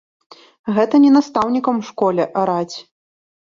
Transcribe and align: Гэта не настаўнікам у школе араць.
Гэта 0.77 1.01
не 1.03 1.11
настаўнікам 1.19 1.75
у 1.85 1.87
школе 1.93 2.23
араць. 2.45 2.77